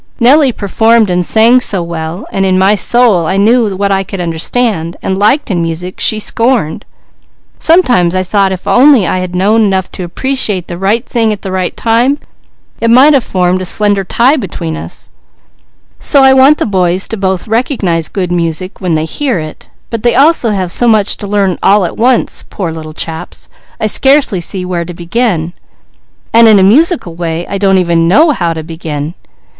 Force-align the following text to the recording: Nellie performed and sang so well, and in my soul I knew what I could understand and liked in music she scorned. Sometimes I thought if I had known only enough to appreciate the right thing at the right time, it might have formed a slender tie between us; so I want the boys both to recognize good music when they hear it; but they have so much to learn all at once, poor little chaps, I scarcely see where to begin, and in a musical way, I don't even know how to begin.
Nellie 0.19 0.51
performed 0.51 1.11
and 1.11 1.23
sang 1.23 1.59
so 1.61 1.83
well, 1.83 2.25
and 2.31 2.43
in 2.43 2.57
my 2.57 2.73
soul 2.73 3.27
I 3.27 3.37
knew 3.37 3.75
what 3.77 3.91
I 3.91 4.01
could 4.03 4.19
understand 4.19 4.97
and 5.03 5.15
liked 5.15 5.51
in 5.51 5.61
music 5.61 5.99
she 5.99 6.19
scorned. 6.19 6.85
Sometimes 7.59 8.15
I 8.15 8.23
thought 8.23 8.51
if 8.51 8.65
I 8.67 8.79
had 9.19 9.35
known 9.35 9.55
only 9.57 9.67
enough 9.67 9.91
to 9.91 10.03
appreciate 10.03 10.67
the 10.67 10.79
right 10.79 11.05
thing 11.05 11.31
at 11.31 11.43
the 11.43 11.51
right 11.51 11.77
time, 11.77 12.17
it 12.79 12.89
might 12.89 13.13
have 13.13 13.23
formed 13.23 13.61
a 13.61 13.65
slender 13.67 14.03
tie 14.03 14.37
between 14.37 14.75
us; 14.75 15.11
so 15.99 16.23
I 16.23 16.33
want 16.33 16.57
the 16.57 16.65
boys 16.65 17.07
both 17.07 17.43
to 17.43 17.51
recognize 17.51 18.07
good 18.09 18.31
music 18.31 18.81
when 18.81 18.95
they 18.95 19.05
hear 19.05 19.37
it; 19.39 19.69
but 19.91 20.01
they 20.01 20.13
have 20.13 20.71
so 20.71 20.87
much 20.87 21.15
to 21.17 21.27
learn 21.27 21.59
all 21.61 21.85
at 21.85 21.95
once, 21.95 22.43
poor 22.49 22.71
little 22.73 22.93
chaps, 22.93 23.49
I 23.79 23.85
scarcely 23.85 24.41
see 24.41 24.65
where 24.65 24.83
to 24.83 24.95
begin, 24.95 25.53
and 26.33 26.47
in 26.47 26.57
a 26.57 26.63
musical 26.63 27.13
way, 27.13 27.45
I 27.45 27.59
don't 27.59 27.77
even 27.77 28.07
know 28.07 28.31
how 28.31 28.55
to 28.55 28.63
begin. 28.63 29.13